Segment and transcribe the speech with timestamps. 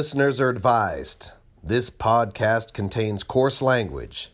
[0.00, 1.32] Listeners are advised
[1.62, 4.32] this podcast contains coarse language,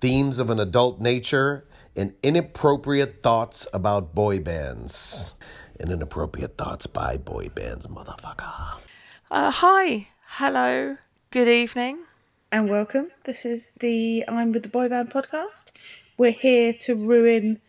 [0.00, 5.34] themes of an adult nature, and inappropriate thoughts about boy bands.
[5.80, 8.78] And inappropriate thoughts by boy bands, motherfucker.
[9.28, 10.98] Uh, hi, hello,
[11.32, 12.04] good evening.
[12.52, 13.08] and welcome.
[13.24, 15.72] This is the I'm with the Boy Band podcast.
[16.16, 17.60] We're here to ruin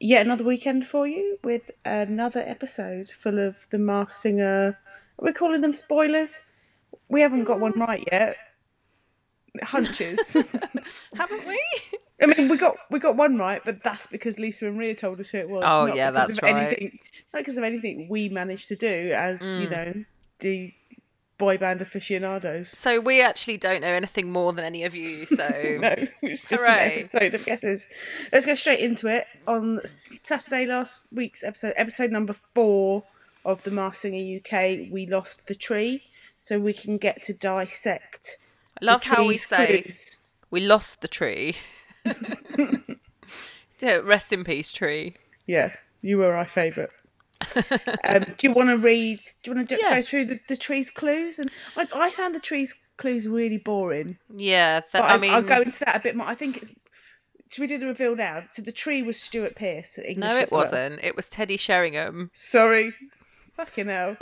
[0.00, 4.78] yet another weekend for you with another episode full of the Masked Singer.
[5.18, 6.53] We're calling them spoilers.
[7.08, 8.36] We haven't got one right yet.
[9.62, 10.32] Hunches.
[11.14, 11.62] Haven't we?
[12.20, 15.20] I mean, we got we got one right, but that's because Lisa and Ria told
[15.20, 15.62] us who it was.
[15.64, 16.56] Oh, not yeah, because that's of right.
[16.66, 16.98] Anything,
[17.32, 19.60] not because of anything we managed to do as Mm.
[19.60, 20.04] you know
[20.40, 20.72] the
[21.38, 22.68] boy band aficionados.
[22.70, 25.24] So we actually don't know anything more than any of you.
[25.26, 25.46] So
[25.80, 26.86] No, it's just Hooray.
[26.94, 27.88] an episode of guesses.
[28.32, 29.26] Let's go straight into it.
[29.46, 29.80] On
[30.24, 33.04] Saturday last week's episode, episode number four
[33.44, 36.02] of the Masked Singer UK, we lost the tree,
[36.44, 38.36] so we can get to dissect.
[38.82, 40.18] I love how we say clues.
[40.50, 41.56] we lost the tree.
[43.82, 45.14] Rest in peace, tree.
[45.46, 45.72] Yeah,
[46.02, 46.90] you were our favourite.
[48.04, 49.20] um, do you want to read?
[49.42, 49.96] Do you want to Yeah.
[49.96, 51.38] go through the, the tree's clues?
[51.38, 54.18] And I, I found the tree's clues really boring.
[54.34, 56.26] Yeah, that, But I mean, I'll go into that a bit more.
[56.26, 56.68] I think it's.
[57.50, 58.42] Should we do the reveal now?
[58.50, 59.98] So the tree was Stuart Pearce.
[59.98, 61.00] English no, it wasn't.
[61.02, 62.92] It was Teddy Sheringham, Sorry.
[63.56, 64.16] Fucking hell.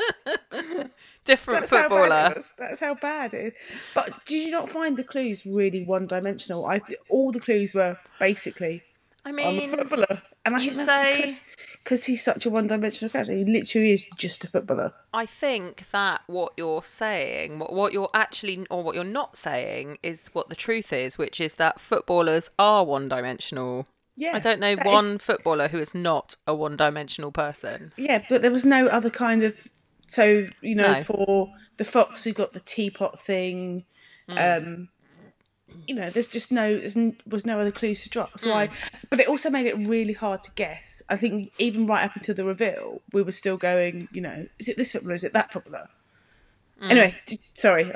[1.25, 2.35] different That's footballer.
[2.59, 3.53] That's how bad it is.
[3.95, 6.67] But did you not find the clues really one dimensional?
[6.67, 8.83] I all the clues were basically
[9.25, 10.23] I I'm mean, a footballer.
[10.45, 11.37] And I you say-
[11.83, 13.33] because he's such a one dimensional character.
[13.33, 14.93] He literally is just a footballer.
[15.13, 19.99] I think that what you're saying, what, what you're actually, or what you're not saying,
[20.03, 23.89] is what the truth is, which is that footballers are one dimensional.
[24.17, 24.33] Yeah.
[24.35, 27.93] I don't know that is- one footballer who is not a one dimensional person.
[27.97, 29.69] Yeah, but there was no other kind of
[30.07, 31.03] so, you know, No.
[31.05, 33.85] for the Fox we've got the teapot thing.
[34.29, 34.59] Mm.
[34.59, 34.89] Um
[35.89, 38.39] you know, there's just no there's n- was no other clues to drop.
[38.39, 38.73] So I Mm.
[39.09, 41.03] but it also made it really hard to guess.
[41.09, 44.69] I think even right up until the reveal, we were still going, you know, is
[44.69, 45.89] it this footballer, is it that footballer?
[46.83, 47.15] Anyway,
[47.55, 47.91] sorry.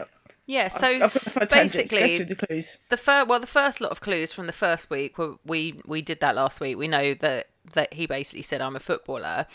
[0.47, 1.91] Yeah, so I've got off on a tangent.
[1.91, 5.19] Go basically, the the first well, the first lot of clues from the first week
[5.19, 6.79] were we we did that last week.
[6.79, 9.47] We know that that he basically said I'm a footballer.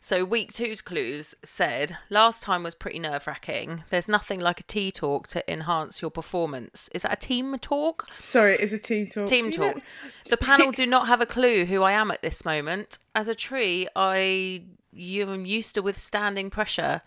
[0.00, 3.84] So week two's clues said last time was pretty nerve wracking.
[3.90, 6.88] There's nothing like a tea talk to enhance your performance.
[6.92, 8.08] Is that a team talk?
[8.20, 9.28] Sorry, it is a team talk.
[9.28, 9.80] Team talk.
[10.28, 12.98] The panel do not have a clue who I am at this moment.
[13.14, 14.62] As a tree, I
[14.92, 17.02] you am used to withstanding pressure.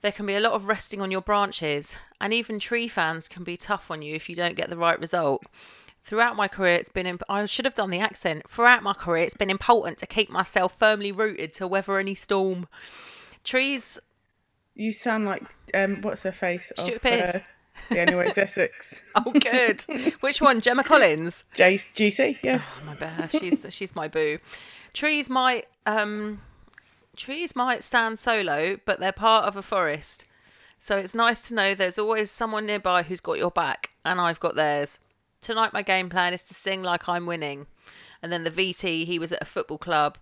[0.00, 3.42] There can be a lot of resting on your branches, and even tree fans can
[3.44, 5.42] be tough on you if you don't get the right result.
[6.04, 8.48] Throughout my career, it's been imp- I should have done the accent.
[8.48, 12.68] Throughout my career, it's been important to keep myself firmly rooted to weather any storm.
[13.44, 13.98] Trees,
[14.74, 15.42] You sound like
[15.74, 16.72] um what's her face?
[16.78, 17.36] Stuart Pearce.
[17.36, 19.02] Uh, Anyways Essex.
[19.16, 19.82] oh good.
[20.20, 20.60] Which one?
[20.60, 21.44] Gemma Collins.
[21.54, 22.62] J- GC, yeah.
[22.80, 23.28] Oh, my bear.
[23.30, 24.38] She's she's my boo.
[24.94, 26.40] Trees might um
[27.18, 30.24] trees might stand solo, but they're part of a forest.
[30.78, 34.40] So it's nice to know there's always someone nearby who's got your back, and I've
[34.40, 35.00] got theirs.
[35.40, 37.66] Tonight my game plan is to sing like I'm winning.
[38.22, 40.18] And then the VT, he was at a football club,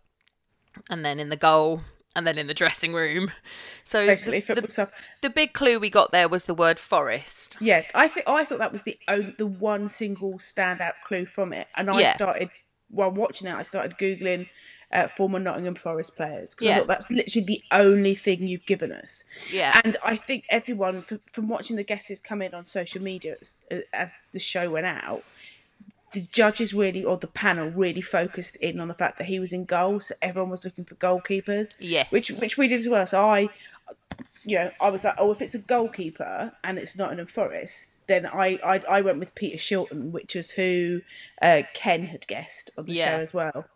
[0.91, 1.83] and then in the goal,
[2.15, 3.31] and then in the dressing room.
[3.85, 4.93] So Basically, the, football the, stuff.
[5.23, 7.57] the big clue we got there was the word forest.
[7.61, 11.53] Yeah, I think I thought that was the only, the one single standout clue from
[11.53, 12.15] it, and I Yeah.
[12.15, 12.49] started
[12.89, 13.55] while watching it.
[13.55, 14.49] I started googling
[14.93, 16.75] uh, former Nottingham Forest players because Yeah.
[16.75, 19.25] I thought that's literally the only thing you've given us.
[19.53, 19.81] Yeah.
[19.85, 23.63] and I think everyone from, from watching the guesses come in on social media as,
[23.93, 25.25] as the show went out.
[26.13, 29.53] The judges really, or the panel really focused in on the fact that he was
[29.53, 31.75] in goal, so everyone was looking for goalkeepers.
[31.81, 32.11] Yes.
[32.13, 33.07] which which we did as well.
[33.07, 33.49] So I,
[34.45, 38.25] you know, I was like, oh, if it's a goalkeeper and it's Nottingham Forest, then
[38.25, 41.03] I I, I went with Peter Shilton, which was who
[41.43, 43.17] uh, Ken had guessed on the Yeah.
[43.17, 43.67] show as well.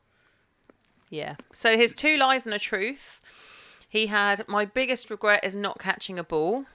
[1.11, 1.35] Yeah.
[1.53, 3.21] So his two lies and a truth.
[3.89, 6.67] He had my biggest regret is not catching a ball.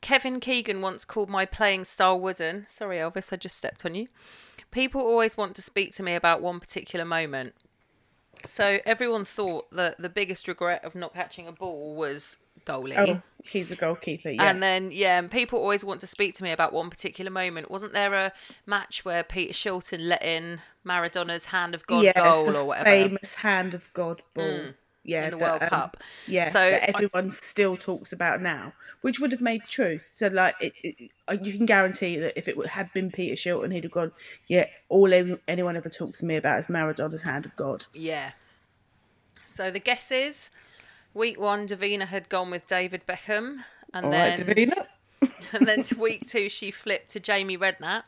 [0.00, 2.66] Kevin Keegan once called my playing style wooden.
[2.68, 4.08] Sorry, Elvis, I just stepped on you.
[4.70, 7.54] People always want to speak to me about one particular moment.
[8.44, 12.94] So everyone thought that the biggest regret of not catching a ball was goalie.
[12.96, 14.30] Oh, he's a goalkeeper.
[14.30, 14.44] Yeah.
[14.44, 17.70] And then, yeah, and people always want to speak to me about one particular moment.
[17.70, 18.32] Wasn't there a
[18.66, 22.88] match where Peter Shilton let in Maradona's hand of God yes, goal or whatever?
[22.88, 23.08] Mm.
[23.08, 24.60] famous hand of God ball.
[25.04, 25.96] yeah, in the that, World um, Cup.
[26.26, 30.00] Yeah, So that I- everyone still talks about now, which would have made true.
[30.10, 33.72] So like, it, it, uh, you can guarantee that if it had been Peter Shilton,
[33.72, 34.12] he'd have gone,
[34.48, 35.12] yeah, all
[35.48, 37.86] anyone ever talks to me about is Maradona's hand of God.
[37.92, 38.32] Yeah.
[39.44, 40.50] So the guesses.
[41.14, 44.86] Week one, Davina had gone with David Beckham, and All right, then Davina.
[45.52, 48.02] and then to week two, she flipped to Jamie Redknapp.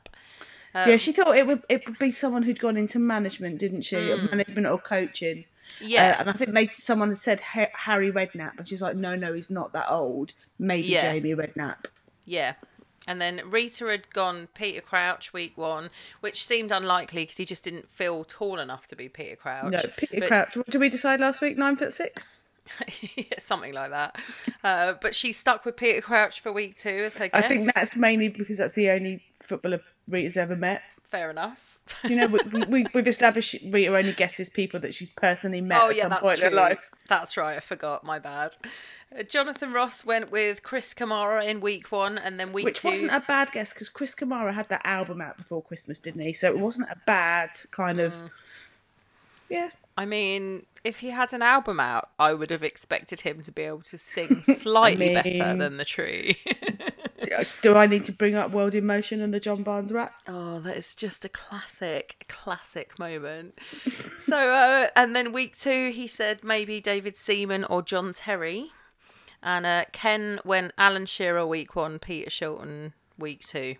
[0.74, 4.10] yeah, she thought it would it would be someone who'd gone into management, didn't she?
[4.10, 5.44] Or management or coaching.
[5.80, 6.16] Yeah.
[6.16, 9.50] Uh, and I think they someone said Harry Redknapp, and she's like, no, no, he's
[9.50, 10.32] not that old.
[10.58, 11.02] Maybe Yeah.
[11.12, 11.86] Jamie Redknapp.
[12.24, 12.54] Yeah.
[13.06, 15.90] And then Rita had gone Peter Crouch week one,
[16.20, 19.72] which seemed unlikely because he just didn't feel tall enough to be Peter Crouch.
[19.72, 20.56] No, Peter But- Crouch.
[20.56, 21.58] What did we decide last week?
[21.58, 22.40] Nine foot six.
[23.16, 24.16] yeah, something like that.
[24.62, 27.44] Uh, but she stuck with Peter Crouch for week two as her guess.
[27.44, 30.82] I think that's mainly because that's the only footballer Rita's ever met.
[31.10, 31.78] fair enough.
[32.02, 35.90] You know, we, we, we've established Rita only guesses people that she's personally met Oh
[35.90, 36.46] at yeah, some that's point true.
[36.46, 36.90] in her life.
[37.08, 37.58] That's right.
[37.58, 38.02] I forgot.
[38.04, 38.56] My bad.
[39.16, 42.88] Uh, Jonathan Ross went with Chris Kamara in week one, and then week Which two.
[42.88, 46.32] wasn't a bad guess because Chris Kamara had that album out before Christmas, didn't he?
[46.32, 48.14] So it wasn't a bad kind of.
[48.14, 48.30] Mm.
[49.50, 49.68] Yeah.
[49.98, 53.62] I mean, if he had an album out, I would have expected him to be
[53.62, 56.38] able to sing slightly better mean- than the tree.
[57.62, 60.14] Do I need to bring up World in Motion and the John Barnes rap?
[60.28, 63.58] oh, that is just a classic, classic moment.
[64.18, 68.70] so, uh, and then week two, he said maybe David Seaman or John Terry.
[69.42, 73.76] And uh, Ken went Alan Shearer week one, Peter Shilton week two.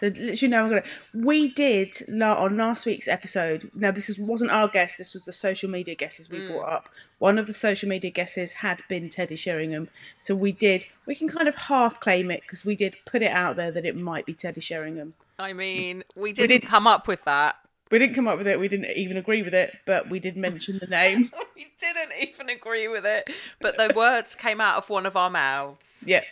[0.00, 0.82] So literally, no, I'm gonna.
[1.12, 3.70] We did la- on last week's episode.
[3.74, 4.96] Now this is, wasn't our guess.
[4.96, 6.52] This was the social media guesses we mm.
[6.52, 6.88] brought up.
[7.18, 9.90] One of the social media guesses had been Teddy Sheringham.
[10.18, 10.86] So we did.
[11.04, 13.84] We can kind of half claim it because we did put it out there that
[13.84, 15.12] it might be Teddy Sheringham.
[15.38, 15.56] I mm.
[15.56, 17.56] mean, we didn't did- come up with that.
[17.90, 18.60] We didn't come up with it.
[18.60, 21.30] We didn't even agree with it, but we did mention the name.
[21.56, 25.30] We didn't even agree with it, but the words came out of one of our
[25.30, 26.04] mouths.
[26.06, 26.22] Yeah.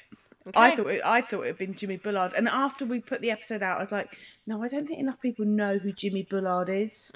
[0.57, 3.31] I thought it, I thought it had been Jimmy Bullard, and after we put the
[3.31, 4.17] episode out, I was like,
[4.47, 7.11] "No, I don't think enough people know who Jimmy Bullard is."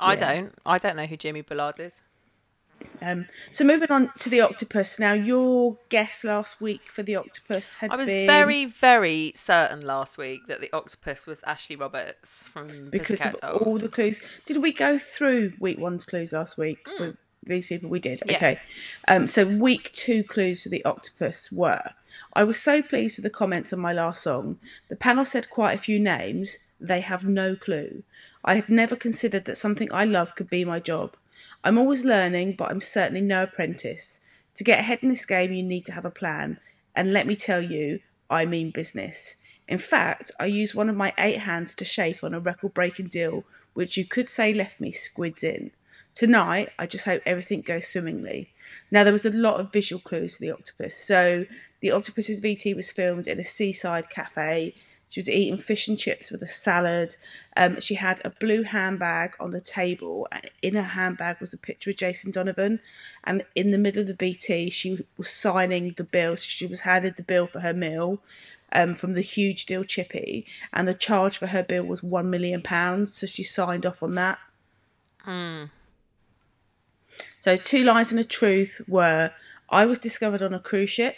[0.00, 0.18] I Yeah.
[0.20, 0.54] don't.
[0.64, 2.02] I don't know who Jimmy Bullard is.
[3.00, 4.98] Um, so moving on to the octopus.
[4.98, 9.80] Now, your guess last week for the octopus had I was been very, very certain
[9.80, 14.22] last week that the octopus was Ashley Roberts from because of all the clues.
[14.46, 17.88] Did we go through week one's clues last week for these people?
[17.88, 18.22] We did.
[18.26, 18.36] Yeah.
[18.36, 18.60] Okay.
[19.08, 21.82] Um, so week two clues for the octopus were.
[22.34, 24.58] I was so pleased with the comments on my last song.
[24.88, 26.58] The panel said quite a few names.
[26.80, 28.02] They have no clue.
[28.44, 31.16] I had never considered that something I love could be my job.
[31.64, 34.20] I'm always learning, but I'm certainly no apprentice.
[34.54, 36.58] To get ahead in this game, you need to have a plan.
[36.94, 39.36] And let me tell you, I mean business.
[39.68, 43.08] In fact, I used one of my eight hands to shake on a record breaking
[43.08, 43.44] deal,
[43.74, 45.70] which you could say left me squids in.
[46.14, 48.50] Tonight, I just hope everything goes swimmingly.
[48.90, 50.94] Now, there was a lot of visual clues to the octopus.
[50.94, 51.46] So,
[51.80, 54.74] the octopus's VT was filmed in a seaside cafe.
[55.08, 57.16] She was eating fish and chips with a salad.
[57.54, 60.26] Um, she had a blue handbag on the table.
[60.32, 62.80] and In her handbag was a picture of Jason Donovan.
[63.24, 66.38] And in the middle of the VT, she was signing the bill.
[66.38, 68.22] So she was handed the bill for her meal
[68.72, 70.46] um, from the huge deal Chippy.
[70.72, 72.64] And the charge for her bill was £1 million.
[73.04, 74.38] So she signed off on that.
[77.38, 79.32] So, two lies and a truth were
[79.68, 81.16] I was discovered on a cruise ship.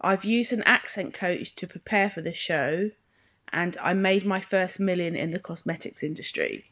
[0.00, 2.90] I've used an accent coach to prepare for the show,
[3.52, 6.70] and I made my first million in the cosmetics industry.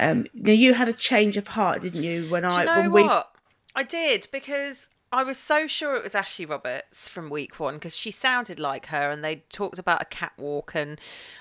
[0.00, 2.28] Um, now you had a change of heart, didn't you?
[2.28, 3.30] When I you know when we what?
[3.74, 7.96] I did because I was so sure it was Ashley Roberts from week one because
[7.96, 11.00] she sounded like her and they talked about a catwalk and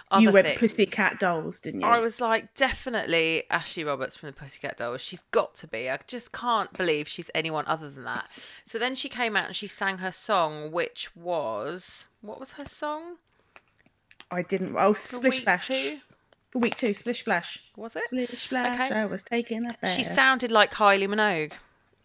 [0.10, 0.60] other you went things.
[0.60, 1.88] Pussycat Dolls, didn't you?
[1.88, 5.02] I was like, definitely Ashley Roberts from the Pussycat Dolls.
[5.02, 5.90] She's got to be.
[5.90, 8.30] I just can't believe she's anyone other than that.
[8.64, 12.66] So then she came out and she sang her song, which was what was her
[12.68, 13.18] song?
[14.32, 14.76] I didn't.
[14.78, 16.00] Oh, Splish Splash two?
[16.52, 16.94] for week two.
[16.94, 18.04] Splish Splash Was it?
[18.04, 18.92] Splish Splash.
[18.92, 19.00] Okay.
[19.02, 19.92] I was taking a bath.
[19.92, 21.52] She sounded like Kylie Minogue,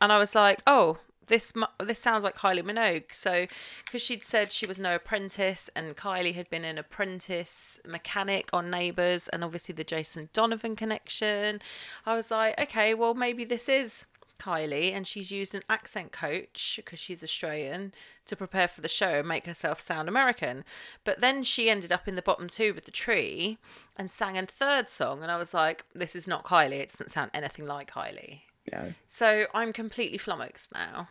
[0.00, 0.98] and I was like, oh.
[1.32, 1.50] This
[1.82, 3.14] this sounds like Kylie Minogue.
[3.14, 3.46] So,
[3.86, 8.70] because she'd said she was no apprentice, and Kylie had been an apprentice mechanic on
[8.70, 11.62] Neighbours, and obviously the Jason Donovan connection,
[12.04, 14.04] I was like, okay, well maybe this is
[14.38, 17.94] Kylie, and she's used an accent coach because she's Australian
[18.26, 20.64] to prepare for the show and make herself sound American.
[21.02, 23.56] But then she ended up in the bottom two with the tree
[23.96, 26.80] and sang a third song, and I was like, this is not Kylie.
[26.80, 28.40] It doesn't sound anything like Kylie.
[28.70, 28.92] No.
[29.06, 31.08] So I'm completely flummoxed now.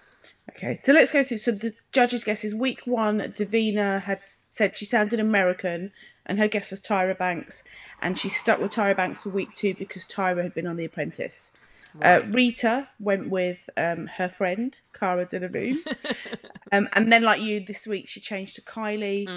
[0.55, 1.37] Okay, so let's go through.
[1.37, 2.53] So the judges' guesses.
[2.53, 5.91] Week one, Davina had said she sounded American,
[6.25, 7.63] and her guess was Tyra Banks,
[8.01, 10.85] and she stuck with Tyra Banks for week two because Tyra had been on The
[10.85, 11.57] Apprentice.
[12.01, 15.79] Uh, Rita went with um, her friend Cara Delevingne,
[16.71, 19.27] um, and then like you, this week she changed to Kylie.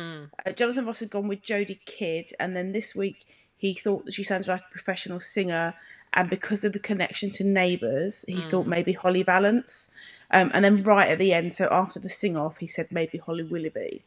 [0.47, 4.15] Uh, Jonathan Ross had gone with Jodie Kidd, and then this week he thought that
[4.15, 5.75] she sounded like a professional singer,
[6.13, 9.91] and because of the connection to Neighbours, he thought maybe Holly Valance.
[10.31, 13.19] Um, and then right at the end, so after the sing off, he said maybe
[13.19, 14.05] Holly Willoughby.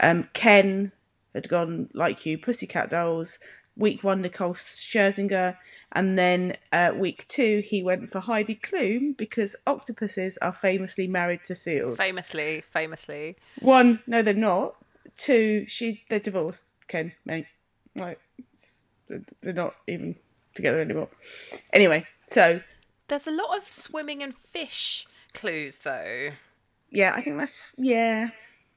[0.00, 0.92] Um, Ken
[1.34, 3.38] had gone like you, Pussycat Dolls.
[3.78, 5.54] Week one, Nicole Scherzinger,
[5.92, 11.44] and then uh, week two, he went for Heidi Klum because octopuses are famously married
[11.44, 11.98] to seals.
[11.98, 13.36] Famously, famously.
[13.60, 14.76] One, no, they're not.
[15.18, 16.68] Two, she they're divorced.
[16.88, 17.46] Ken, mate,
[17.94, 18.18] like
[19.08, 20.16] they're not even
[20.54, 21.08] together anymore.
[21.72, 22.60] Anyway, so
[23.08, 25.06] There's a lot of swimming and fish
[25.36, 26.30] clues, though.
[26.90, 28.30] yeah, I think that's yeah.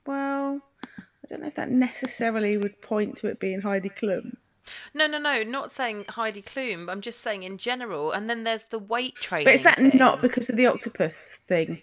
[0.06, 4.36] Well, I don't know if that necessarily would point to it being Heidi Klum.
[4.94, 5.42] No, no, no.
[5.44, 6.86] Not saying Heidi Klum.
[6.86, 8.12] but I'm just saying in general.
[8.12, 9.46] And then there's the weight training.
[9.46, 9.92] But is that thing.
[9.96, 11.82] not because of the octopus thing?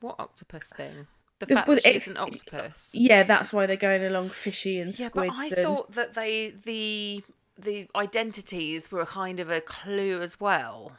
[0.00, 1.06] what octopus thing?
[1.38, 2.90] The The- fact well, that she's it's- an octopus.
[2.92, 5.28] Yeah, that's why they're going along fishy and Yeah, but.
[5.30, 5.54] I and...
[5.56, 7.24] thought that they the
[7.58, 10.92] the identities were a kind of a clue as well.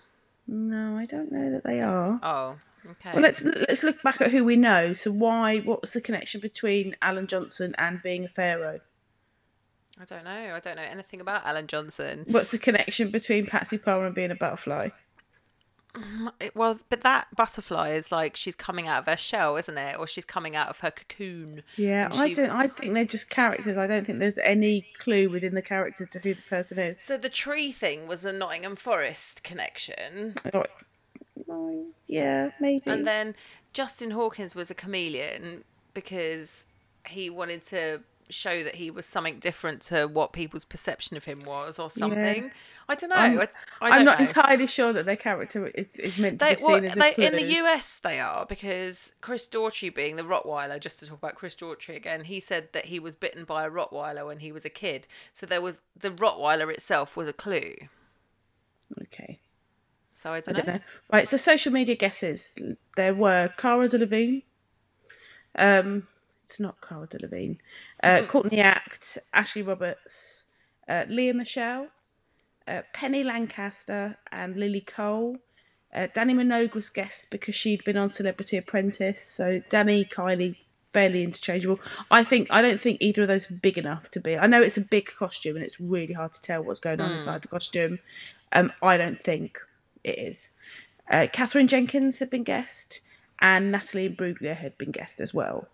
[0.47, 2.19] No, I don't know that they are.
[2.21, 2.57] Oh,
[2.91, 3.11] okay.
[3.13, 4.93] Well, let's let's look back at who we know.
[4.93, 5.59] So why?
[5.59, 8.81] What's the connection between Alan Johnson and being a pharaoh?
[9.99, 10.55] I don't know.
[10.55, 12.25] I don't know anything about Alan Johnson.
[12.27, 14.89] What's the connection between Patsy Palmer and being a butterfly?
[15.95, 19.77] Mm, it- well, but that butterfly is like she's coming out of her shell, isn't
[19.77, 19.97] it?
[19.99, 21.61] Or she's coming out of her cocoon.
[21.77, 22.49] Yeah, And I don't.
[22.49, 23.77] I think they're just characters.
[23.77, 26.99] I don't think there's any clue within the character to who the person is.
[26.99, 30.33] So the tree thing was a Nottingham Forest connection.
[32.07, 32.83] Yeah, maybe.
[32.89, 33.35] And then
[33.73, 36.65] Justin Hawkins was a chameleon because
[37.07, 41.41] he wanted to show that he was something different to what people's perception of him
[41.45, 42.51] was or something.
[42.89, 43.15] I don't know.
[43.15, 43.47] I'm, I,
[43.81, 44.15] I I'm don't know.
[44.17, 46.99] entirely sure that their character is, is meant to They, be seen well, as a
[46.99, 47.25] they, clue.
[47.25, 51.35] in the US, they are because Chris Daughtry, being the Rottweiler, just to talk about
[51.35, 54.65] Chris Daughtry again, he said that he was bitten by a Rottweiler when he was
[54.65, 55.07] a kid.
[55.31, 57.75] So there was the Rottweiler itself was a clue.
[59.03, 59.39] okay.
[60.13, 60.73] So I I don't, don't know.
[60.75, 60.79] know.
[61.11, 62.57] Right, so social media guesses.
[62.95, 64.43] There were Cara Delevingne.
[65.57, 66.07] Um,
[66.43, 67.57] it's not Cara Delevingne.
[68.01, 70.45] Uh, Courtney Act, Ashley Roberts,
[70.87, 71.87] uh, Lea Michele,
[72.67, 75.37] uh, Penny Lancaster, and Lily Cole.
[75.93, 79.21] Uh, Dannii Minogue was guest because she'd been on Celebrity Apprentice.
[79.21, 80.55] So Dannii, Kylie,
[80.91, 81.79] fairly interchangeable.
[82.09, 84.37] I think I don't think either of those are big enough to be.
[84.37, 87.11] I know it's a big costume and it's really hard to tell what's going on
[87.11, 87.99] inside the costume.
[88.51, 89.59] Um, I don't think
[90.03, 90.51] it is.
[91.09, 93.01] Uh, Katherine Jenkins had been guest,
[93.39, 95.67] and Natalie Imbruglia had been guest as well.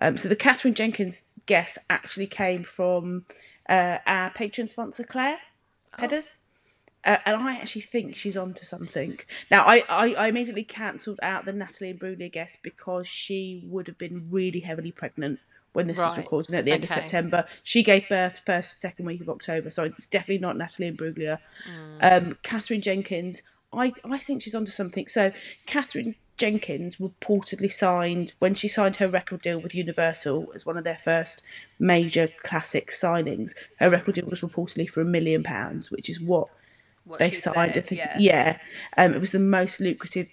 [0.00, 3.26] Um, so the Katherine Jenkins guest actually came from
[3.68, 5.38] uh, our patron sponsor Claire
[5.98, 6.38] Pedders.
[7.02, 9.18] Uh, and I actually think she's onto something.
[9.50, 13.96] Now, I, I, I immediately cancelled out the Natalie Imbruglia guest because she would have
[13.96, 15.38] been really heavily pregnant
[15.72, 16.18] when this was Right.
[16.18, 17.46] recorded at the end of September.
[17.62, 21.38] She gave birth first, second week of October, so it's definitely not Natalie Imbruglia.
[21.66, 22.26] Mm.
[22.28, 23.42] Um, Katherine Jenkins,
[23.72, 25.06] I, I think she's onto something.
[25.06, 25.32] So,
[25.66, 30.84] Katherine Jenkins reportedly signed, when she signed her record deal with Universal as one of
[30.84, 31.42] their first
[31.78, 36.48] major classic signings, her record deal was reportedly for a million pounds, which is what
[37.04, 37.74] What they signed.
[37.74, 38.16] Said, yeah.
[38.18, 38.58] yeah,
[38.96, 40.30] um, it was the most lucrative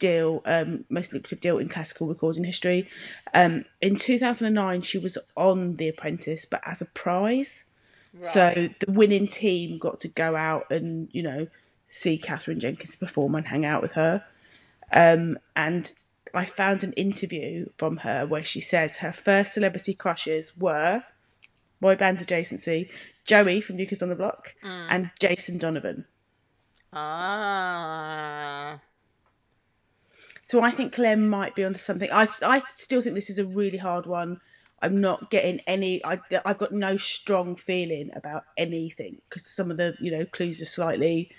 [0.00, 2.88] deal, um, most lucrative deal in classical recording history.
[3.32, 7.66] Um, in 2009, she was on The Apprentice, but as a prize.
[8.22, 11.48] So the winning team got to go out and you know
[11.86, 14.24] see Katherine Jenkins perform and hang out with her.
[14.92, 15.92] Um, and
[16.32, 21.04] I found an interview from her where she says her first celebrity crushes were
[21.80, 22.88] boy band adjacency,
[23.24, 24.86] Joey from New Kids on the Block, Mm.
[24.90, 26.06] and Jason Donovan.
[26.92, 28.80] Ah.
[30.44, 32.08] So I think Claire might be onto something.
[32.12, 34.40] I, I still think this is a really hard one.
[34.82, 36.04] I'm not getting any.
[36.04, 40.60] I, I've got no strong feeling about anything because some of the you know clues
[40.60, 41.30] are slightly.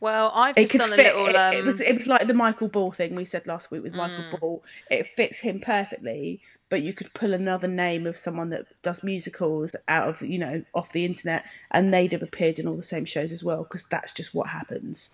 [0.00, 1.14] Well, I've It could done a fit.
[1.14, 1.26] little.
[1.28, 3.82] it, Um, it was it was like the Michael Ball thing we said last week
[3.82, 4.40] with Michael Mm.
[4.40, 4.64] Ball.
[4.90, 9.76] It fits him perfectly, but you could pull another name of someone that does musicals
[9.88, 13.04] out of you know off the internet, and they'd have appeared in all the same
[13.04, 15.10] shows as well because that's just what happens.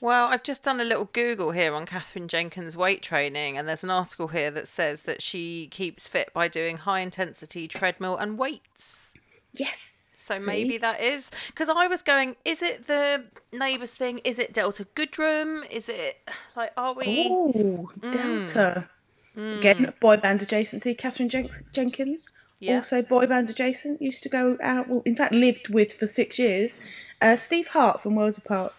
[0.00, 3.84] Well, I've just done a little Google here on Katherine Jenkins' weight training, and there's
[3.84, 8.36] an article here that says that she keeps fit by doing high intensity treadmill and
[8.36, 9.14] weights.
[9.52, 9.95] Yes.
[10.26, 10.46] So see?
[10.46, 12.36] maybe that is because I was going.
[12.44, 14.18] Is it the neighbours thing?
[14.24, 15.68] Is it Delta Goodrem?
[15.70, 17.28] Is it like are we?
[17.30, 17.52] Oh,
[18.00, 18.12] Mm.
[18.12, 18.88] Delta.
[19.36, 20.96] Again, boy band adjacency.
[20.96, 22.76] Katherine Jen- Jenkins, Yeah.
[22.76, 24.88] also boy band adjacent, used to go out.
[24.88, 26.80] Well, in fact, lived with for six years.
[27.20, 28.72] Uh, Steve Hart from Worlds Apart.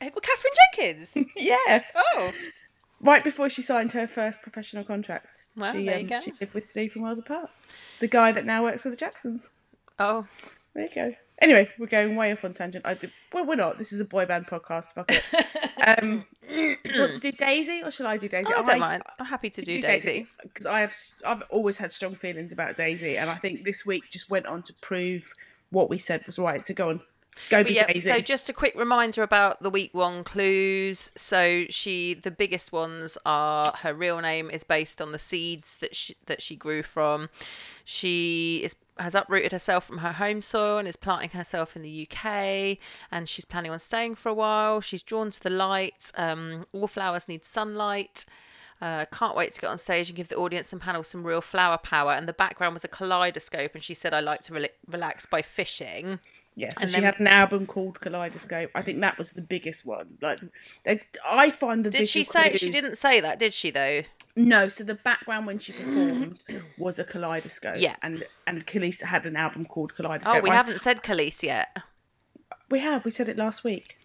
[0.00, 1.30] Eh, Well, Katherine Jenkins.
[1.36, 2.32] Yeah, oh,
[3.00, 6.20] right before she signed her first professional contract, Well, she, there you go.
[6.20, 7.50] she lived with Steve from Worlds Apart,
[8.00, 9.48] the guy that now works with the Jacksons.
[9.98, 10.26] oh,
[10.74, 11.14] There you go.
[11.40, 12.86] Anyway, we're going way off on tangent.
[12.86, 12.96] I,
[13.32, 13.76] well, we're not.
[13.78, 14.86] This is a boy band podcast.
[14.94, 15.22] Fuck it.
[15.86, 18.50] Um, do, you want, do do Daisy or shall I do Daisy?
[18.54, 19.02] I don't mind.
[19.18, 20.26] I'm happy to do, Daisy.
[20.42, 20.94] because I have
[21.26, 24.62] I've always had strong feelings about Daisy, and I think this week just went on
[24.62, 25.30] to prove
[25.68, 26.62] what we said was right.
[26.62, 27.00] So go on,
[27.50, 28.08] go But yeah, Daisy.
[28.08, 31.12] so just a quick reminder about the week one clues.
[31.16, 35.94] So she, the biggest ones are her real name is based on the seeds that
[35.94, 37.28] she that she grew from.
[37.84, 42.08] She is has uprooted herself from her home soil and is planting herself in the
[42.08, 42.78] UK.
[43.10, 44.80] And she's planning on staying for a while.
[44.80, 46.12] She's drawn to the light.
[46.16, 48.24] Um, all flowers need sunlight.
[48.80, 51.40] Uh, can't wait to get on stage and give the audience and panel some real
[51.40, 52.12] flower power.
[52.12, 55.42] And the background was a kaleidoscope, and she said, "I like to rela- relax by
[55.42, 56.20] fishing."
[56.56, 58.70] Yeah, so and she then- had an album called Kaleidoscope.
[58.76, 60.18] I think that was the biggest one.
[60.22, 60.38] Like,
[60.84, 63.40] they, I find the Did she visual say she didn't say that?
[63.40, 64.02] Did she though?
[64.36, 66.40] No, so the background when she performed
[66.78, 67.76] was a kaleidoscope.
[67.78, 67.96] Yeah.
[68.02, 70.36] and and Kelis had an album called Kaleidoscope.
[70.36, 71.76] Oh, we I- haven't said Kelis yet.
[72.70, 73.04] We have.
[73.04, 73.98] We said it last week.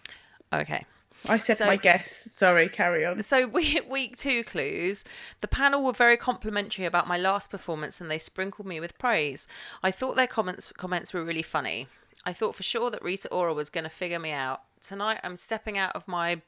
[0.52, 0.86] Okay.
[1.28, 2.32] I said So- my guess.
[2.32, 3.22] Sorry, carry on.
[3.24, 5.04] So we hit week two clues.
[5.42, 9.48] The panel were very complimentary about my last performance, and they sprinkled me with praise.
[9.84, 11.88] I thought their comments comments were really funny.
[12.26, 14.62] I thought for sure that Rita Ora was going to figure me out.
[14.82, 16.42] Tonight, I'm stepping out of my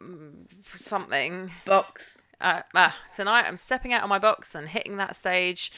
[0.00, 1.50] mm, something.
[1.64, 2.22] Box.
[2.40, 5.72] Uh, ah, tonight, I'm stepping out of my box and hitting that stage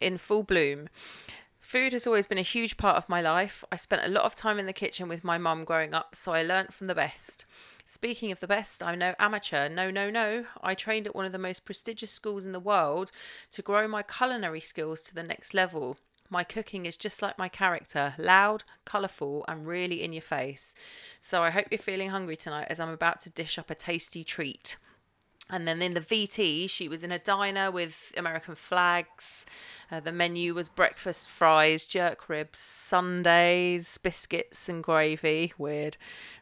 [0.00, 0.88] in full bloom.
[1.60, 3.64] Food has always been a huge part of my life.
[3.72, 6.32] I spent a lot of time in the kitchen with my mum growing up, so
[6.32, 7.46] I learnt from the best.
[7.86, 9.68] Speaking of the best, I'm no amateur.
[9.68, 10.46] No, no, no.
[10.62, 13.10] I trained at one of the most prestigious schools in the world
[13.52, 15.98] to grow my culinary skills to the next level.
[16.34, 20.74] My cooking is just like my character loud, colourful, and really in your face.
[21.20, 24.24] So I hope you're feeling hungry tonight as I'm about to dish up a tasty
[24.24, 24.76] treat.
[25.48, 29.46] And then in the VT, she was in a diner with American flags.
[29.92, 35.52] Uh, the menu was breakfast, fries, jerk ribs, sundaes, biscuits, and gravy.
[35.56, 35.96] Weird.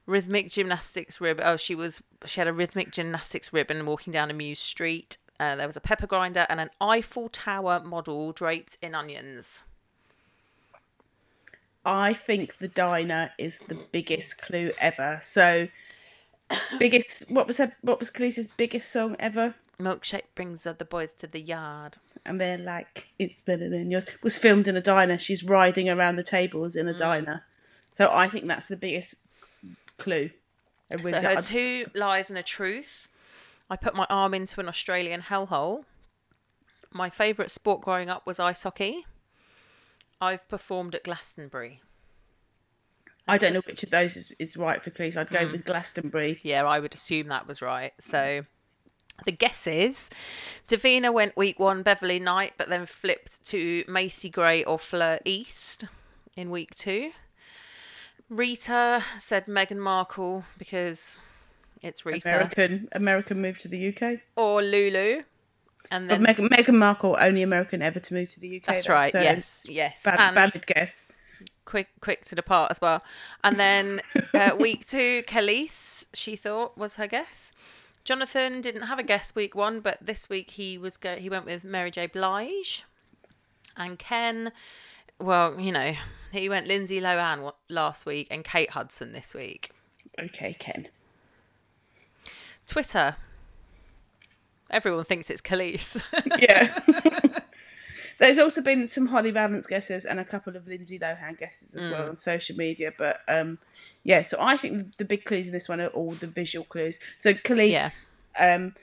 [0.06, 1.38] Rhythmic gymnastics rib.
[1.44, 2.00] Oh, she was.
[2.24, 5.18] She had a rhythmic gymnastics ribbon walking down a Muse Street.
[5.38, 9.64] Uh, there was a pepper grinder and an Eiffel Tower model draped in onions.
[11.84, 15.18] I think the diner is the biggest clue ever.
[15.20, 15.68] So,
[16.78, 17.30] biggest.
[17.30, 17.74] What was her?
[17.82, 19.54] What was Kelis's biggest song ever?
[19.80, 21.96] Milkshake brings the boys to the yard.
[22.24, 25.18] And they're like, "It's better than yours." Was filmed in a diner.
[25.18, 26.80] She's riding around the tables Mm.
[26.80, 27.44] in a diner.
[27.90, 29.16] So I think that's the biggest
[29.98, 30.30] clue.
[30.90, 33.08] Really So her two lies and a truth.
[33.70, 35.84] I put my arm into an Australian hellhole.
[36.90, 39.06] My favourite sport growing up was ice hockey.
[40.22, 41.82] I've performed at Glastonbury.
[43.26, 45.16] I don't know which of those is, is right for Kelis.
[45.16, 45.50] I'd go hmm.
[45.52, 46.38] with Glastonbury.
[46.44, 47.92] Yeah, I would assume that was right.
[48.00, 48.44] So
[49.24, 50.10] the guesses
[50.68, 55.86] Davina went week one, Beverley Knight, but then flipped to Macy Gray or Fleur East
[56.36, 57.10] in week two.
[58.28, 61.24] Rita said Meghan Markle because
[61.82, 62.28] it's Rita.
[62.28, 64.20] American American move to the UK.
[64.36, 65.24] Or Lulu.
[65.90, 68.66] And But then Meghan, Meghan Markle, only American ever to move to the UK.
[68.66, 69.12] That's though, right.
[69.12, 70.04] so yes, yes.
[70.04, 71.08] Bad, valid guess.
[71.64, 73.02] quick, quick to depart as well.
[73.44, 74.00] And then
[74.34, 77.52] uh, week two, Kelis, she thought was her guess.
[78.04, 81.46] Jonathan didn't have a guess week one, but this week he was go- he went
[81.46, 82.06] with Mary J.
[82.06, 82.84] Blige.
[83.76, 84.52] And Ken,
[85.18, 85.94] well, you know,
[86.32, 89.70] he went Lindsay Lohan last week and Kate Hudson this week.
[90.18, 90.88] Okay, Ken.
[92.66, 93.16] Twitter.
[94.72, 96.00] Everyone thinks it's Kelis.
[96.40, 96.78] Yeah.
[98.18, 101.86] There's also been some Holly Valance guesses and a couple of Lindsay Lohan guesses as
[101.86, 101.90] Mm.
[101.90, 102.92] well on social media.
[102.96, 103.58] But um,
[104.04, 107.00] yeah, so I think the big clues in this one are all the visual clues.
[107.18, 108.74] So Kelis, um,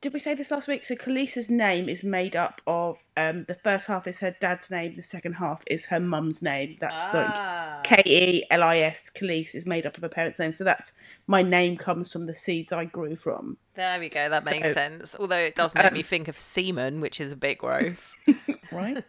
[0.00, 0.84] did we say this last week?
[0.84, 4.96] So Kelis's name is made up of um, the first half is her dad's name,
[4.96, 6.76] the second half is her mum's name.
[6.80, 7.80] That's Ah.
[7.80, 9.10] like K E L I S.
[9.10, 10.52] Kelis is made up of her parents' name.
[10.52, 10.92] So that's
[11.26, 13.56] my name comes from the seeds I grew from.
[13.74, 14.28] there we go.
[14.28, 15.16] That makes sense.
[15.18, 18.16] Although it does make me think of semen, which is a bit gross.
[18.72, 19.04] right?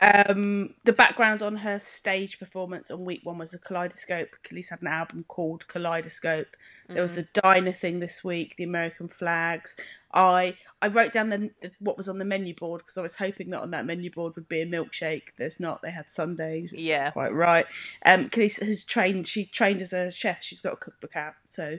[0.02, 4.28] um, the background on her stage performance on week one was a kaleidoscope.
[4.44, 6.56] Kelis had an album called Kaleidoscope.
[6.88, 9.76] There was the diner thing this week, the American flags.
[10.12, 13.14] I I wrote down the, the what was on the menu board because I was
[13.14, 15.28] hoping that on that menu board would be a milkshake.
[15.38, 15.80] There's not.
[15.80, 16.72] They had Sundays.
[16.72, 17.10] It's Yeah.
[17.10, 17.66] quite right.
[18.04, 19.26] Um, Kelis has trained.
[19.26, 20.42] She trained as a chef.
[20.42, 21.34] She's got a cookbook out.
[21.48, 21.78] So.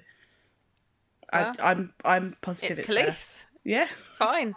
[1.31, 2.99] Well, I, I'm I'm positive it's it's.
[2.99, 3.43] Kelis.
[3.63, 3.87] Yeah.
[4.17, 4.55] Fine.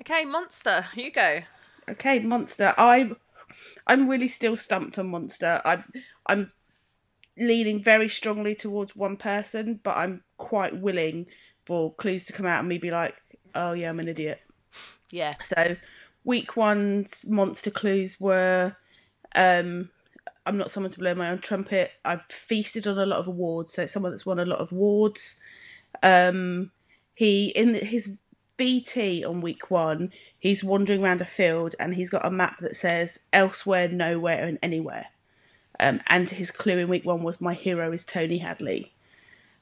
[0.00, 1.40] Okay, monster, you go.
[1.88, 2.74] Okay, Monster.
[2.76, 3.16] I'm
[3.86, 5.60] I'm really still stumped on Monster.
[5.64, 5.84] I'm
[6.26, 6.52] I'm
[7.36, 11.26] leaning very strongly towards one person, but I'm quite willing
[11.64, 13.14] for clues to come out and me be like,
[13.54, 14.40] oh yeah, I'm an idiot.
[15.10, 15.34] Yeah.
[15.40, 15.76] So
[16.24, 18.76] week one's monster clues were
[19.34, 19.88] um
[20.44, 21.92] I'm not someone to blow my own trumpet.
[22.04, 24.72] I've feasted on a lot of awards, so it's someone that's won a lot of
[24.72, 25.38] awards.
[26.02, 26.70] Um,
[27.14, 28.18] he in his
[28.58, 32.76] VT on week one, he's wandering around a field and he's got a map that
[32.76, 35.06] says elsewhere, nowhere, and anywhere.
[35.80, 38.92] Um, and his clue in week one was my hero is Tony Hadley.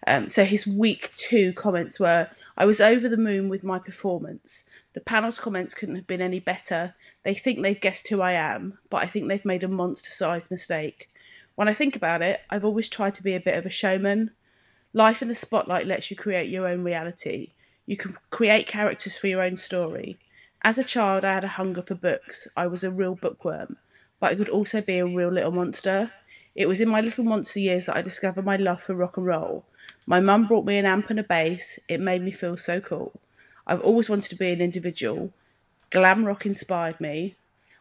[0.07, 4.65] Um, so his week two comments were I was over the moon with my performance.
[4.95, 6.95] The panel's comments couldn't have been any better.
[7.23, 10.51] They think they've guessed who I am, but I think they've made a monster sized
[10.51, 11.11] mistake.
[11.55, 14.31] When I think about it, I've always tried to be a bit of a showman.
[14.95, 17.53] Life in the spotlight lets you create your own reality.
[17.87, 20.19] You can create characters for your own story.
[20.63, 22.49] As a child, I had a hunger for books.
[22.57, 23.77] I was a real bookworm,
[24.21, 26.11] but I could also be a real little monster.
[26.55, 29.27] It was in my little monster years that I discovered my love for rock and
[29.27, 29.65] roll.
[30.07, 31.79] My mum brought me an amp and a bass.
[31.89, 33.21] It made me feel so cool.
[33.67, 35.33] I've always wanted to be an individual.
[35.91, 37.37] Glam rock inspired me.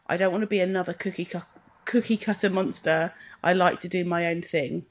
[0.07, 1.41] I don't want to be another cookie cu-
[1.85, 3.13] cookie cutter monster.
[3.43, 4.85] I like to do my own thing.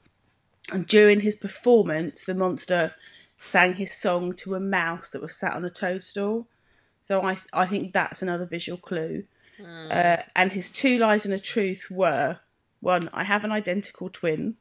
[0.71, 2.95] And during his performance, the monster
[3.39, 6.47] sang his song to a mouse that was sat on a toadstool.
[7.01, 9.25] So I I think that's another visual clue.
[9.59, 12.39] Uh, and his two lies and a truth were
[12.81, 14.55] one, I have an identical twin.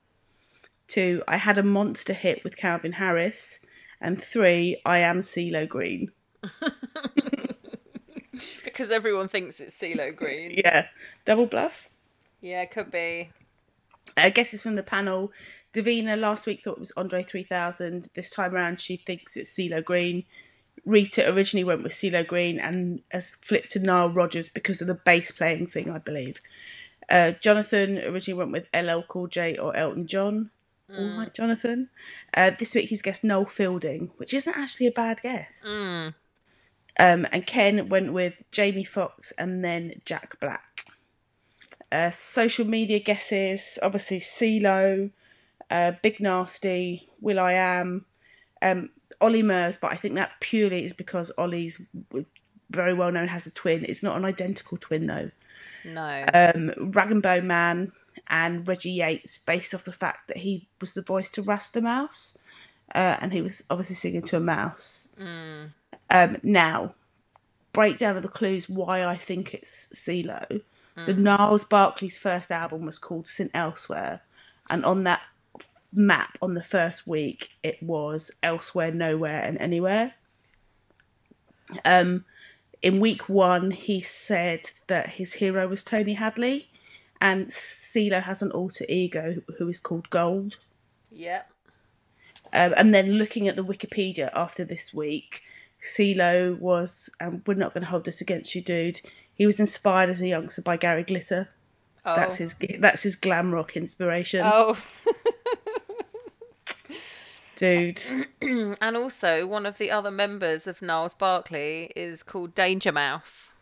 [0.87, 3.61] Two, I had a monster hit with Calvin Harris.
[4.01, 6.13] And three, I am CeeLo Green.
[8.65, 10.51] Because everyone thinks it's CeeLo Green.
[10.57, 10.87] Yeah,
[11.25, 11.89] double bluff.
[12.41, 13.31] yeah, could be.
[14.17, 15.33] I guess it's from the panel.
[15.75, 18.11] Davina last week thought it was Andre 3000.
[18.15, 20.25] This time around, she thinks it's CeeLo Green.
[20.85, 24.95] Rita originally went with CeeLo Green and has flipped to Nile Rodgers because of the
[24.95, 26.41] bass playing thing, I believe.
[27.11, 30.51] Uh, Jonathan originally went with LL Cool J or Elton John.
[30.97, 31.89] All right, Jonathan.
[32.35, 35.65] Uh, this week he's guessed Noel Fielding, which isn't actually a bad guess.
[37.01, 40.87] Um, and Ken went with Jamie Foxx and then Jack Black.
[41.91, 45.11] Uh, social media guesses obviously CeeLo,
[45.71, 48.05] uh, Big Nasty, Will I Am,
[48.63, 51.81] um, Ollie Murs, but I think that purely is because Ollie's
[52.71, 53.85] very well known has a twin.
[53.85, 55.31] It's not an identical twin though.
[55.85, 56.25] No.
[56.33, 57.93] Um, Rag and Bone Man
[58.29, 62.39] and Reggie Yates, based off the fact that he was the voice to Rasta Mouse,
[62.95, 65.15] uh, and he was obviously singing to a mouse.
[66.11, 66.95] Um, now,
[67.73, 70.63] breakdown of the clues why I think it's CeeLo.
[71.07, 74.21] The Gnarls Barkley's first album was called St Elsewhere,
[74.71, 75.23] and on that
[75.95, 80.15] map on the first week it was Elsewhere, Nowhere, and Anywhere.
[81.85, 82.25] Um,
[82.83, 86.69] in week one, he said that his hero was Tony Hadley,
[87.21, 90.59] and CeeLo has an alter ego who is called Gold.
[91.11, 91.51] yep.
[92.53, 95.43] Um, and then looking at the Wikipedia after this week,
[95.83, 99.01] CeeLo was, and we're not going to hold this against you, dude.
[99.35, 101.49] He was inspired as a youngster by Gary Glitter.
[102.05, 102.15] Oh.
[102.15, 102.55] That's his.
[102.79, 104.77] That's his glam rock inspiration, Oh,
[107.57, 108.03] dude.
[108.41, 113.53] and also one of the other members of Gnarls Barkley is called Danger Mouse.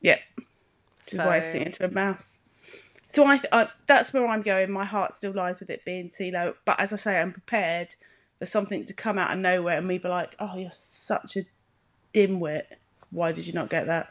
[0.00, 0.20] Yep.
[0.36, 2.38] Which is why I So- sing it to a mouse.
[3.08, 4.70] So I, I, that's where I'm going.
[4.70, 7.94] My heart still lies with it being CeeLo, but as I say, I'm prepared
[8.38, 11.42] for something to come out of nowhere and me be like, "Oh, you're such a
[12.14, 12.62] dimwit.
[13.10, 14.08] Why did you not get that?"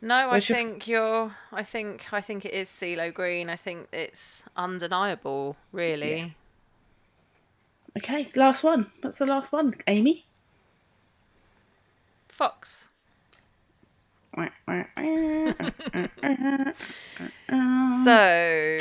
[0.00, 1.36] No, I Where's your- think you're.
[1.52, 3.48] I think I think it is CeeLo Green.
[3.48, 6.34] I think it's undeniable, really.
[7.96, 8.90] Okay, last one.
[9.00, 10.24] What's the last one, Amy?
[12.28, 12.86] Fox.
[18.04, 18.80] So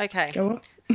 [0.00, 0.30] okay.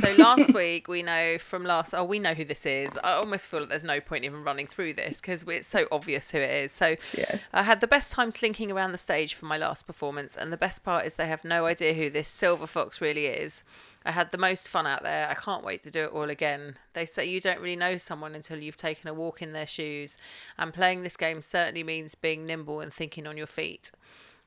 [0.00, 1.94] So last week we know from last.
[1.94, 2.98] Oh, we know who this is.
[3.04, 6.30] I almost feel that there's no point even running through this because it's so obvious
[6.30, 6.72] who it is.
[6.72, 7.38] So Yeah.
[7.52, 10.56] I had the best time slinking around the stage for my last performance, and the
[10.56, 13.62] best part is they have no idea who this silver fox really is.
[14.06, 15.30] I had the most fun out there.
[15.30, 16.76] I can't wait to do it all again.
[16.92, 20.18] They say you don't really know someone until you've taken a walk in their shoes,
[20.58, 23.92] and playing this game certainly means being nimble and thinking on your feet.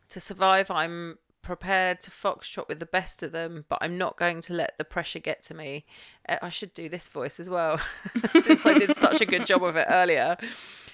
[0.09, 4.41] To survive, I'm prepared to foxtrot with the best of them, but I'm not going
[4.41, 5.85] to let the pressure get to me.
[6.27, 7.79] Uh, I should do this voice as well,
[8.43, 10.37] since I did such a good job of it earlier.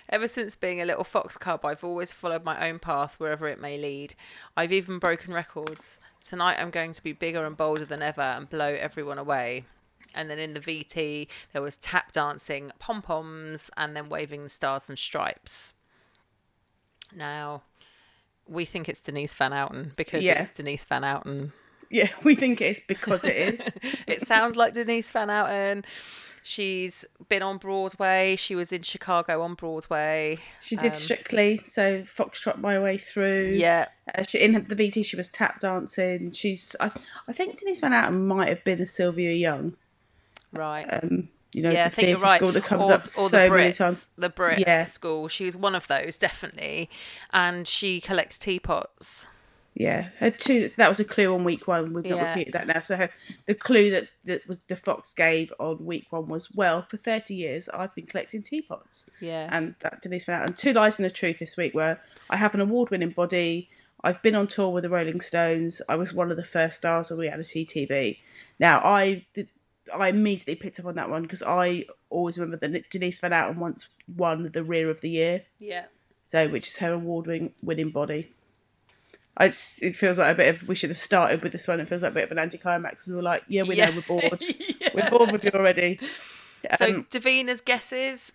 [0.09, 3.59] Ever since being a little fox cub, I've always followed my own path wherever it
[3.59, 4.15] may lead.
[4.55, 5.99] I've even broken records.
[6.21, 9.65] Tonight I'm going to be bigger and bolder than ever and blow everyone away.
[10.15, 14.49] And then in the VT, there was tap dancing, pom poms, and then waving the
[14.49, 15.73] stars and stripes.
[17.15, 17.63] Now,
[18.47, 20.41] we think it's Denise Van Outen because Yeah.
[20.41, 21.51] it's Denise Van Outen.
[21.89, 23.77] Yeah, we think it is because it is.
[24.07, 25.83] It sounds like Denise Van Outen.
[26.45, 28.35] She's been on Broadway.
[28.35, 30.39] She was in Chicago on Broadway.
[30.61, 33.53] She did Strictly, so Foxtrot My Way Through.
[33.55, 33.87] Yeah.
[34.13, 36.31] Uh, she, in the VT, she was tap dancing.
[36.31, 36.91] She's, I,
[37.29, 39.77] I think Denise Van Outen might have been a Sylvia Young.
[40.51, 40.83] Right.
[40.83, 42.37] Um, you know, yeah, the theatre right.
[42.37, 44.09] school that comes or, up or so the Brits, many times.
[44.17, 44.85] The Brit Yeah.
[44.85, 45.27] school.
[45.27, 46.89] She was one of those, definitely.
[47.31, 49.27] And she collects teapots.
[49.75, 50.67] Yeah, her two.
[50.67, 51.93] So That was a clue on week one.
[51.93, 52.29] We've not Yeah.
[52.29, 52.79] repeated that now.
[52.79, 53.09] So her,
[53.47, 57.33] the clue that, that was the Fox gave on week one was, well, for thirty
[57.33, 59.09] years I've been collecting teapots.
[59.19, 59.49] Yeah.
[59.51, 62.53] and that Denise Van And Two lies and a truth this week where I have
[62.53, 63.69] an award-winning body.
[64.03, 65.81] I've been on tour with the Rolling Stones.
[65.87, 68.19] I was one of the first stars of reality TV.
[68.59, 69.47] Now I did,
[69.97, 73.57] I immediately picked up on that one because I always remember that Denise Van Outen
[73.57, 75.85] once won the Rear of the Year, yeah.
[76.27, 78.31] so which is her award-winning body.
[79.39, 81.79] It's, it feels like a bit of we should have started with this one.
[81.79, 83.89] It feels like a bit of an anticlimax we were like, yeah, we Yeah.
[83.89, 84.43] know we're bored.
[84.93, 85.99] We're bored with you already.
[86.77, 88.33] So Um, Davina's guesses.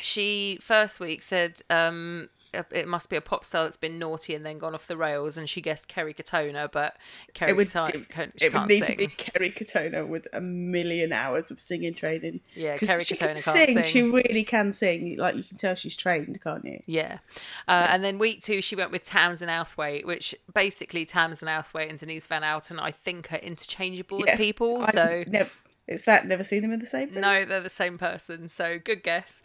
[0.00, 2.28] She first week said um,
[2.70, 5.36] it must be a pop star that's been naughty and then gone off the rails,
[5.36, 6.96] and she guessed Kerry Katona, but
[7.34, 8.96] Kerry it would, Katona, it, she it would need sing.
[8.96, 12.40] to be Kerry Katona with a million hours of singing training.
[12.54, 13.74] Yeah, Kerry she Katona can can't sing.
[13.74, 13.82] sing.
[13.84, 15.16] She really can sing.
[15.18, 16.80] Like you can tell she's trained, can't you?
[16.86, 17.18] Yeah.
[17.68, 21.98] Uh, and then week two, she went with Tamsin Outhwaite, which basically Tamsin Outhwaite and
[21.98, 24.86] Denise Van Outen, I think, are interchangeable as people.
[24.92, 25.52] So, nev-
[25.88, 27.20] it's that never seen them in the same room.
[27.20, 28.48] no, they're the same person.
[28.48, 29.42] So, good guess.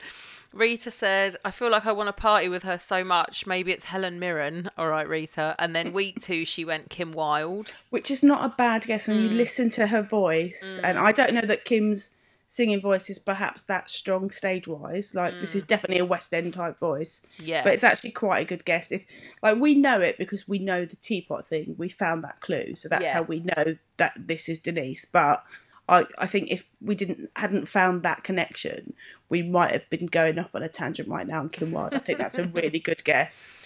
[0.54, 3.48] Rita said, I feel like I want to party with her so much.
[3.48, 4.70] Maybe it's Helen Mirren.
[4.78, 5.56] All right, Rita.
[5.60, 7.72] And then week two, she went Kim Wilde.
[7.90, 9.38] which is not a bad guess when you Mm.
[9.38, 10.80] listen to her voice.
[10.84, 12.12] And I don't know that Kim's
[12.48, 15.16] singing voice is perhaps that strong stage wise.
[15.16, 17.22] Like this is definitely a West End type voice.
[17.40, 17.48] Mm.
[17.48, 17.64] Yeah.
[17.64, 18.92] But it's actually quite a good guess.
[18.92, 19.06] If
[19.42, 22.90] like we know it because we know the teapot thing, we found that clue, so
[22.90, 23.14] that's Yeah.
[23.14, 25.06] how we know that this is Denise.
[25.06, 25.44] But
[25.92, 28.94] I, I think if we didn't hadn't found that connection,
[29.30, 31.94] we might have been going off on a tangent right now in Kim Wilde.
[31.94, 33.56] I think that's a really good guess.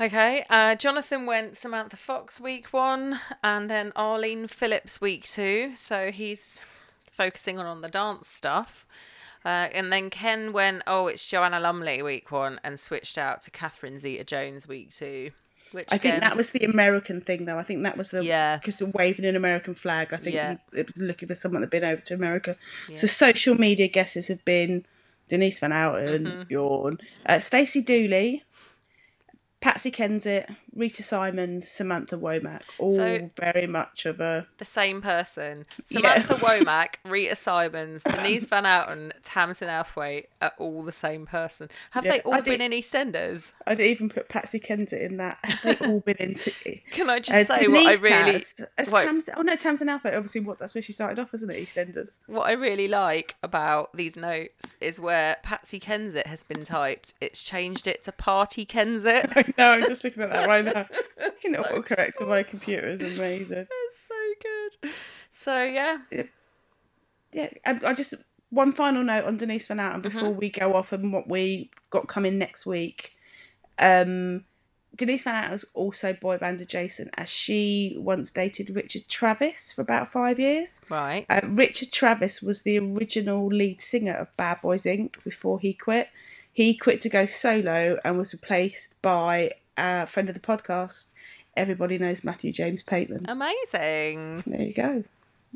[0.00, 0.44] Okay.
[0.48, 5.72] Uh, Jonathan went Samantha Fox week one, and then Arlene Phillips week two.
[5.74, 6.62] So he's
[7.10, 8.86] focusing on, on the dance stuff.
[9.44, 13.50] Uh, and then Ken went, oh, it's Joanna Lumley week one, and switched out to
[13.50, 15.32] Catherine Zeta Jones week two.
[15.72, 17.58] Which I think that was the American thing, though.
[17.58, 18.56] I think that was the Yeah.
[18.56, 20.12] because waving an American flag.
[20.12, 20.56] I think Yeah.
[20.72, 22.56] he, it was looking for someone that had been over to America.
[22.94, 24.86] So social media guesses have been
[25.28, 26.42] Denise Van Outen, Mm-hmm.
[26.52, 28.44] Yawn, uh, Stacey Dooley,
[29.60, 32.62] Patsy Kensit, Rita Simons, Samantha Womack.
[32.78, 35.66] All So- very much of a the same person.
[35.88, 35.98] Yeah.
[36.22, 41.68] Samantha Womack, Rita Simons, Denise Van Outen, Tamsin Outhwaite are all the same person.
[41.90, 43.52] Have Yeah, they all I been did- in EastEnders?
[43.66, 45.38] I'd even put Patsy Kensit in that.
[45.42, 46.52] Have they all been into?
[46.92, 48.34] Can I just Uh, say what I Denise really
[48.78, 48.90] as.
[48.92, 50.14] Tamsin, oh no, Tamsin Alpha.
[50.14, 51.66] Obviously, what that's where she started off, isn't it?
[51.66, 52.18] EastEnders.
[52.26, 57.14] what I really like about these notes is where Patsy Kensit has been typed.
[57.20, 59.32] It's changed it to Party Kensit.
[59.36, 59.72] I know.
[59.72, 60.86] I'm just looking at that right now.
[61.44, 63.68] You know, autocorrect on my computer is amazing.
[63.68, 64.90] That's so good.
[65.32, 65.98] So yeah,
[67.32, 68.14] Yeah, and I just
[68.50, 72.08] one final note on Denise Van Outen before we go off and what we got
[72.08, 73.12] coming next week.
[73.78, 74.44] Um,
[74.96, 79.82] Denise Van Outen is also boy band adjacent, as she once dated Richard Travis for
[79.82, 80.80] about five years.
[80.90, 81.24] right.
[81.30, 85.22] Uh, Richard Travis was the original lead singer of Bad Boys Inc.
[85.22, 86.08] before he quit.
[86.52, 91.14] He quit to go solo and was replaced by a friend of the podcast.
[91.56, 93.24] Everybody knows Matthew James Pateman.
[93.28, 94.44] Amazing.
[94.46, 95.04] There you go.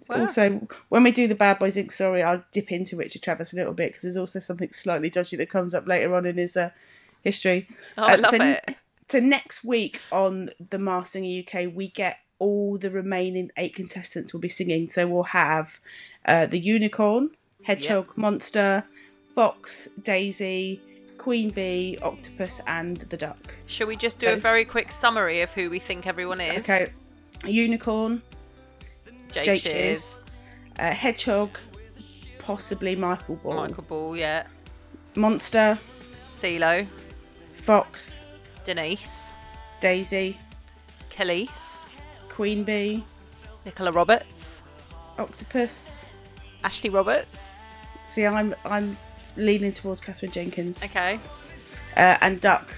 [0.09, 0.23] Wow.
[0.23, 1.93] Also, when we do the Bad Boys Inc.
[1.93, 5.37] story, I'll dip into Richard Travis a little bit because there's also something slightly dodgy
[5.37, 6.71] that comes up later on in his uh,
[7.23, 7.69] history.
[7.99, 8.77] Oh, I Uh, love so, it.
[9.09, 14.33] So next week on the Masked Singer UK, we get all the remaining eight contestants
[14.33, 14.89] will be singing.
[14.89, 15.79] So we'll have
[16.25, 17.31] uh, the Unicorn,
[17.65, 18.85] Hedgehog, Monster,
[19.35, 20.81] Fox, Daisy,
[21.23, 23.55] Queen Bee, Octopus, and the Duck.
[23.67, 26.69] Shall we just do a very quick summary of who we think everyone is?
[26.69, 26.93] Okay,
[27.47, 28.23] Unicorn,
[29.31, 30.19] Jake, Jake Shears, Shears.
[30.81, 31.61] uh, Hedgehog,
[32.41, 34.47] possibly Michael Ball, Michael Ball, yeah.
[35.15, 35.79] Monster,
[36.37, 36.89] CeeLo,
[37.55, 38.25] Fox,
[38.65, 39.33] Denise,
[39.81, 40.37] Daisy,
[41.09, 41.87] Kelis,
[42.31, 43.05] Queen Bee,
[43.65, 44.65] Nicola Roberts,
[45.21, 46.05] Octopus.
[46.65, 47.55] Ashley Roberts.
[48.07, 48.97] See, I'm I'm
[49.37, 50.83] leaning towards Katherine Jenkins.
[50.85, 51.18] Okay.
[51.97, 52.73] Uh, and Duck.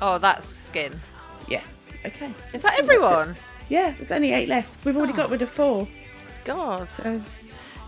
[0.00, 1.00] Oh, that's Skin.
[1.48, 1.62] Yeah.
[2.04, 2.30] Okay.
[2.52, 3.36] Is that everyone?
[3.68, 4.84] Yeah, there's only eight left.
[4.84, 5.86] We've already got rid of four.
[6.44, 6.88] God.
[6.88, 7.20] So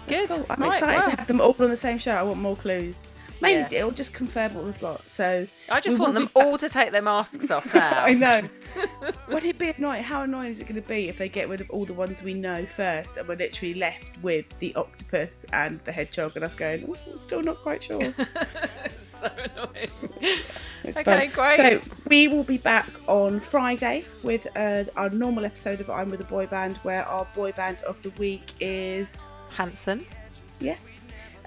[0.09, 0.29] Good.
[0.29, 0.47] cool.
[0.51, 1.11] I'm Right, excited well.
[1.11, 2.13] to have them all on the same show.
[2.15, 3.07] I want more clues.
[3.43, 3.79] Mainly, Yeah.
[3.79, 5.09] it'll just confirm what we've got.
[5.11, 8.05] So I just want them be all to take their masks off now.
[8.05, 8.43] I know.
[9.29, 10.03] Would it be annoying?
[10.03, 12.23] How annoying is it going to be if they get rid of all the ones
[12.23, 16.55] we know first, and we're literally left with the octopus and the hedgehog, and us
[16.55, 18.01] going, "Ooh, still not quite sure.
[19.03, 19.91] so annoying.
[20.85, 21.57] It's Okay, fun.
[21.57, 21.57] great.
[21.83, 26.21] So we will be back on Friday with uh, our normal episode of I'm with
[26.21, 30.07] a boy band, where our boy band of the week is Hanson.
[30.61, 30.77] yeah.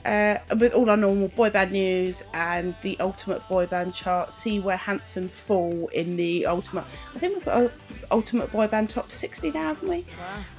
[0.06, 4.60] Uh, with all our normal boy band news and the ultimate boy band chart, see
[4.60, 6.84] where Hanson fall in the ultimate.
[7.16, 7.72] I think we've got a
[8.12, 10.06] ultimate boy band top 60 now, haven't we?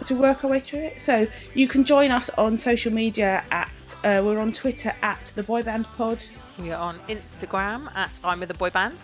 [0.01, 1.01] As we work our way through it.
[1.01, 3.71] So you can join us on social media at,
[4.03, 6.25] uh, we're on Twitter at the boy band pod.
[6.59, 8.99] We are on Instagram at I'm with a boy band.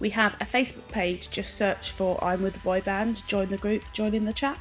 [0.00, 3.58] We have a Facebook page, just search for I'm with the boy band, join the
[3.58, 4.58] group, join in the chat.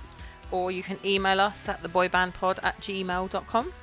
[0.51, 3.73] Or you can email us at theboybandpod at gmail.com.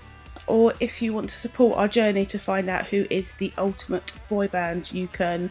[0.46, 4.12] or if you want to support our journey to find out who is the ultimate
[4.28, 5.50] boy band, you can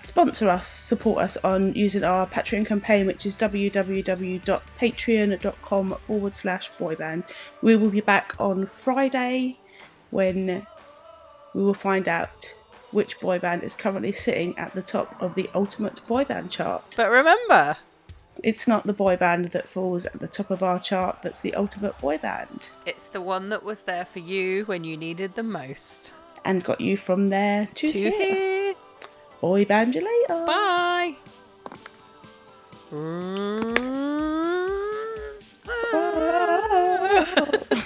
[0.00, 6.94] sponsor us, support us on using our Patreon campaign, which is www.patreon.com forward slash boy
[6.94, 7.24] band.
[7.62, 9.58] We will be back on Friday
[10.10, 10.66] when
[11.54, 12.54] we will find out
[12.90, 16.94] which boy band is currently sitting at the top of the ultimate boy band chart.
[16.96, 17.76] But remember,
[18.44, 21.54] it's not the boy band that falls at the top of our chart that's the
[21.54, 22.68] ultimate boy band.
[22.84, 26.12] It's the one that was there for you when you needed them most.
[26.44, 28.10] And got you from there to, to here.
[28.10, 28.74] here.
[29.40, 30.44] Boy band you later.
[30.44, 31.16] Bye.
[32.90, 33.60] Bye.
[37.62, 37.80] Bye.